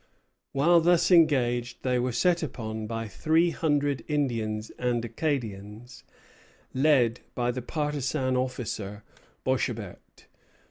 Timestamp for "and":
4.79-5.05